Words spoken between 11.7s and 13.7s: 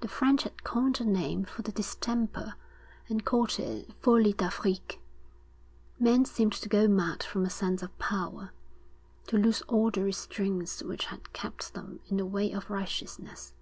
them in the way of righteousness.